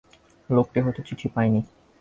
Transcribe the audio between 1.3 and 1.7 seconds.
পায় নি।